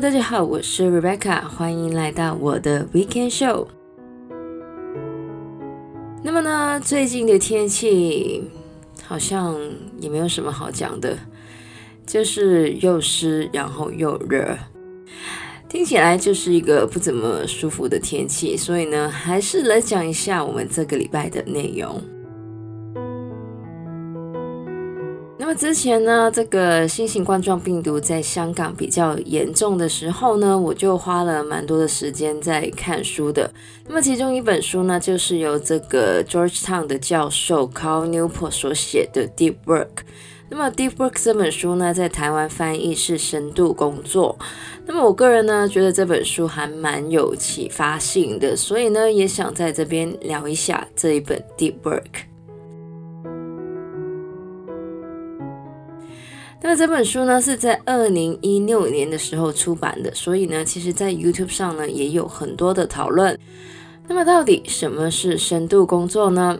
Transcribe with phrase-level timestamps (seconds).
[0.00, 3.68] 大家好，我是 Rebecca，欢迎来到我的 Weekend Show。
[6.20, 8.42] 那么呢，最近的天气
[9.04, 9.56] 好像
[10.00, 11.16] 也没有什么好讲的，
[12.04, 14.58] 就是又湿，然后又热，
[15.68, 18.56] 听起来就是一个不怎么舒服的天气。
[18.56, 22.02] 所以呢，还是来讲一下我们这个礼拜的内容。
[25.36, 33.52] 那么之前呢，这个新型冠状病毒在香港比较严重的时候呢，我就花了蛮多的时间在看书的。
[33.86, 40.04] 那么其中一本书呢，就是由这个 Georgetown 的教授 Carl Newport 所写的 Deep Work。
[40.48, 44.38] 那么 Deep Work 这本书呢，在台湾翻译是深度工作。
[44.86, 52.33] 那么我个人呢，觉得这本书还蛮有启发性的，所以呢，也想在这边聊一下这一本 Deep Work。
[56.66, 63.38] 那这本书呢，是在二零一六年的时候出版的，所以呢，其实在 YouTube 上呢也有很多的讨论。
[64.08, 66.58] 那么到底什么是深度工作呢？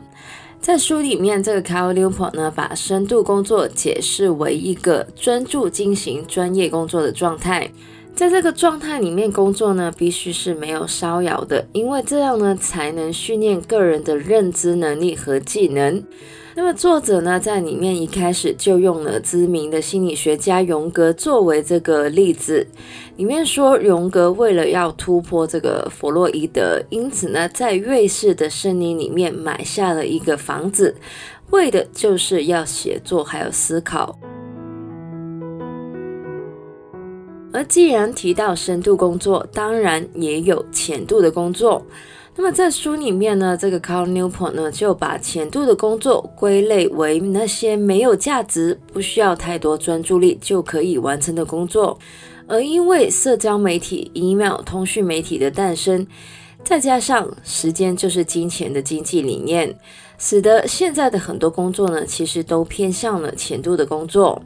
[0.61, 7.71] 在书里面，这个 Carl l e o p o 呢，把深度工作解释为一个专注进行专业工作的状态。
[8.15, 16.05] 在这个状态里面工作呢，必须是没有骚扰的，因为这样呢，才能训练个人的认知能力和技能。
[16.57, 22.65] 那么作者呢，在里面一开始就用了知名的心理学家荣格作为这个例子。
[23.17, 30.95] 里面说，荣格为了要突破这个弗洛伊德，因此呢，在瑞士的森林里面买下了一个房子，
[31.51, 34.17] 为的就是要写作还有思考。
[37.55, 41.81] 而既然提到深度工作，当然也有浅度的工作。
[42.35, 51.97] 那么在书里面呢，这个 Carl Newport 呢就把浅度的工作归类为那些没有价值、不需要太多专注力就可以完成的工作。
[52.49, 56.05] 而因为社交媒体、email、通讯媒体的诞生，
[56.65, 59.73] 再加上时间就是金钱的经济理念，
[60.19, 64.43] 使得现在的很多工作呢，其实都偏向了浅度的工作。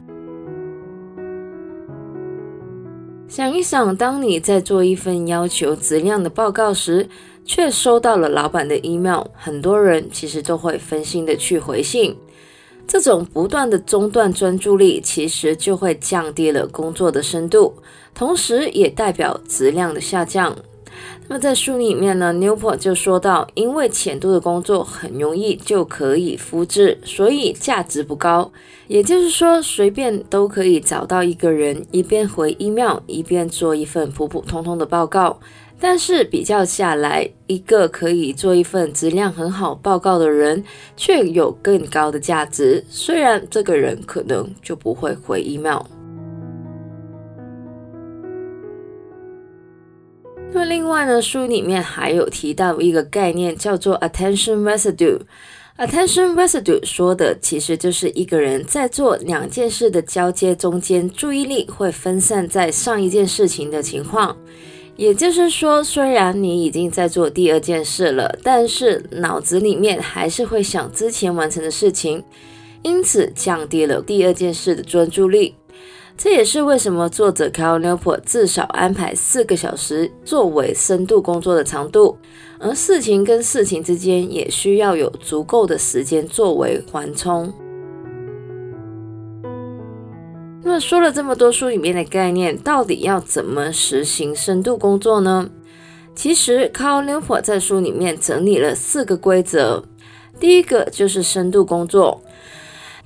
[3.29, 7.07] 想一想，当你在做一份要求质量的报告时，
[7.45, 12.17] 却收到了老板的 email，很多人其实都会分心的去回信。
[12.87, 17.71] 这种不断的中断专注力，其实就会降低了工作的深度，
[18.15, 20.55] 同时也代表质量的下降。
[21.27, 28.51] 那么在书里面呢，Newport 就说到，因为浅度的工作很容易就可以复制，所以价值不高。
[28.87, 35.39] 也就是说，随便都可以找到一个人，一边回 email，一边做一份普普通通的报告。
[35.81, 40.61] 但是比较下来，一个可以做一份质量很好报告的人，
[40.97, 42.83] 却有更高的价值。
[42.89, 45.79] 虽然这个人可能就不会回 email。
[50.51, 55.19] 那另外呢，书里面还有提到一个概念，叫做 attention residue。
[55.77, 64.35] attention residue 说的其实就是一个人在做两件事的交接中间，注意力会分散在上一件事情的情况。
[64.97, 72.21] 也就是说，虽然你已经在做第二件事了，但是脑子里面还是会想之前完成的事情，
[72.81, 75.55] 因此降低了第二件事的专注力。
[76.21, 82.17] 这也是为什么作者 Cal Newport 至少安排四个小时作为深度工作的长度，
[82.59, 87.53] 而事情跟事情之间也需要有足够的时间作为缓冲。
[90.61, 95.49] 那么说了这么多书里面的概念，到底要怎么实行深度工作呢？
[96.13, 99.85] 其实 Cal Newport 在书里面整理了四个规则。
[100.37, 102.21] 第一个就是深度工作，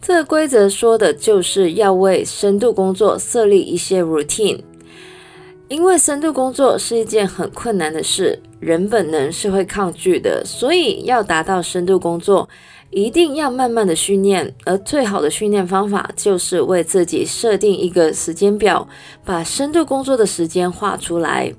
[0.05, 4.59] 这个规则说的就是要为深度工作设立一些 routine，
[5.69, 12.49] 因为深度工作是一件很困难的事，人本能是会抗拒的，所以要达到深度工作。
[12.91, 18.85] 一定要慢慢的训练，而最好的训练方法就是为自己设定一个时间表，
[19.23, 21.51] 把深度工作的时间画出来。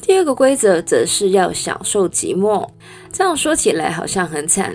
[0.00, 2.66] 第二个规则则是要享受寂寞，
[3.12, 4.74] 这样说起来好像很惨，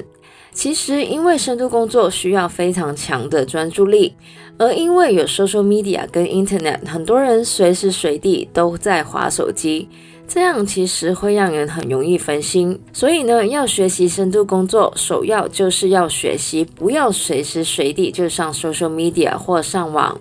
[0.53, 4.15] 其实因为深度工作需要非常强的专注力，
[4.57, 9.89] 而因为有 social media 跟 internet，很多人随时随地都在划手机。
[10.25, 20.17] 这样其实会让人很容易分心，所以呢，要学习深度工作，首要就是要学习不要随时随地就上 social media 或上网。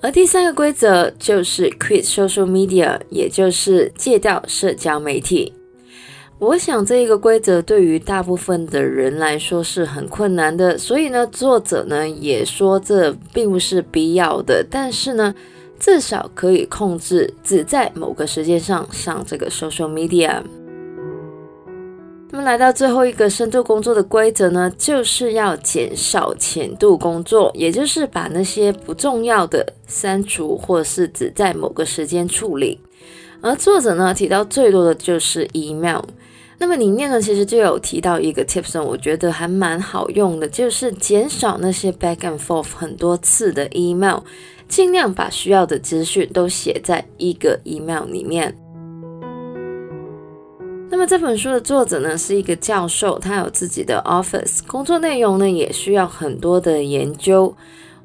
[0.00, 5.52] 而第三个规则就是 quit social media，也就是戒掉社交媒体。
[6.40, 15.34] 我想这一个规则对于大部分的人来说是很困难的，所以呢，作者呢也说这并不是必要的，但是呢，
[15.78, 20.40] 至少可以控制只在某个时间上上这个 social media。
[22.30, 32.80] 那么来到最后一个深度工作的规则呢，就是要减少浅度工作，也就是把那些不重要的删除，或是只在某个时间处理。
[33.42, 36.00] 而作者呢提到最多的就是 email。
[36.62, 44.18] 那么里面呢，其实就有提到一个 tips，我觉得还蛮好用的，就是减少那些 back and forth 很多次的 email，
[44.68, 48.54] 尽量把需要的资讯都写在一个 email 里面。
[50.90, 57.56] 那么这本书的作者呢，是一个教授，他有自己的 office，工作内容呢也需要很多的研究。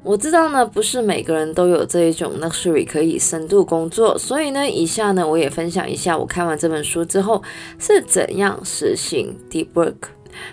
[0.06, 7.42] 我知道呢，不是每个人都有这一种 luxury 可以深度工作，所以呢，以下呢，我也分享一下我看完这本书之后
[7.76, 9.96] 是怎样实行 deep work。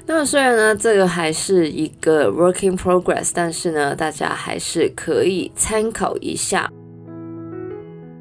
[0.08, 6.68] 那么虽然呢，这个还是一个 working progress，但是呢，大家还是可以参考一下。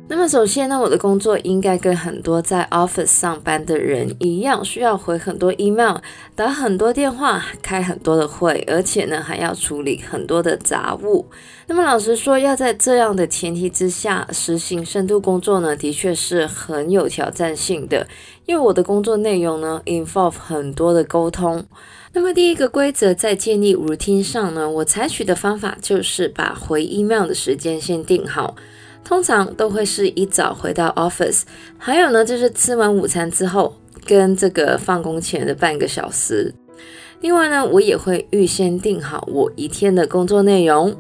[0.09, 5.97] 那么首先呢，我的工作应该跟很多在 office 上班的人一样，需要回很多 email，
[6.35, 11.25] 打很多电话，开很多的会，而且呢还要处理很多的杂物。
[11.67, 18.07] 那么老实说，要在这样的前提之下实行深度工作呢，的确是很有挑战性的，
[18.45, 21.65] 因为我的工作内容呢 involve 很多的沟通。
[22.13, 28.55] 那么第一个规则在建立 routine 上呢，我采取的方法就是把回 email 的时间先定好。
[29.05, 31.43] 通常都会是一早回到 office，
[31.77, 33.75] 还有呢，就是吃完午餐之后
[34.07, 36.55] 跟这个放工前的半个小时。
[37.21, 40.95] 另外呢，我也会预先定好我一天的工作内容。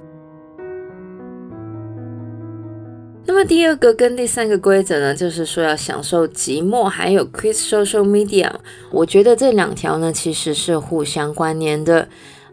[3.25, 8.51] 那么第二个跟第三个规则呢，就是说要享受寂寞，还有 quit social media。
[8.91, 12.09] 我觉得这两条呢，其实是互相关联的。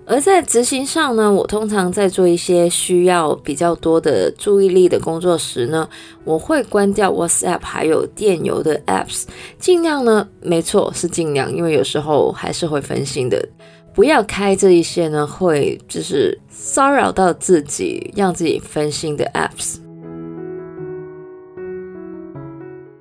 [0.10, 5.88] 而在执行上呢，我通常在做一些需要比较多的注意力的工作时呢，
[6.24, 9.26] 我会关掉 WhatsApp 还有电邮的 apps，
[9.60, 13.48] 尽量呢，没错是尽量，因为有时候还是会分心的，
[13.94, 19.76] 不要开这一些呢，会就是骚扰到自己，让自己分心的 apps。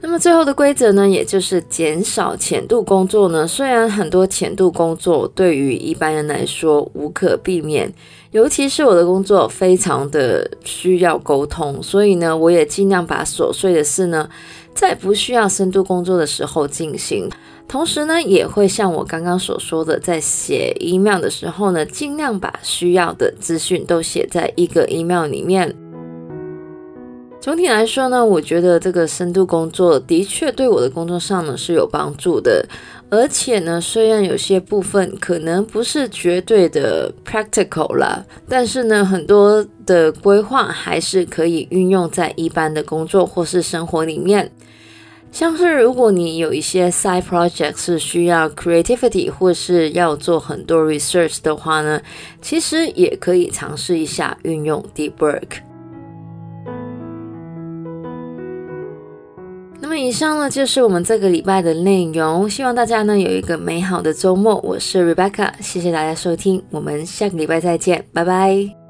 [0.09, 3.47] 那么最后的规则呢，也就是减少浅度工作呢。
[3.47, 7.93] 虽然很多浅度工作对于一般人来说无可避免，
[8.31, 14.27] 尤其是我的工作非常的需要沟通，所以呢，我也尽量把琐碎的事呢，
[14.73, 17.29] 在不需要深度工作的时候进行。
[17.69, 25.77] 同时呢，也会像我刚刚所说的，在写 email 的时候呢，尽量把需要的资讯都写在一个 email 里面。
[27.49, 32.63] 总体来说呢，我觉得这个深度工作的确对我的工作上呢是有帮助的，
[33.09, 44.53] 而且呢，虽然有些部分可能不是绝对的 practical 啦，但是呢，很多的规划还是可以运用在一般的工作或是生活里面。
[45.33, 51.99] 像是如果你有一些 side project 是需要 creativity 或是要做很多 research 的话呢，
[52.43, 55.67] 其实也可以尝试一下运用 deep work。
[59.99, 64.57] 以上呢，就是我们这个礼拜的内容，希望大家呢有一个美好的周末。
[64.63, 68.88] 我是 Rebecca，谢谢大家收听，我们下个礼拜再见，拜拜。